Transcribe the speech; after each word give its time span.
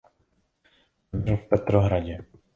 Zemřel 1.11 1.37
v 1.37 1.47
Petrohradě. 1.49 2.17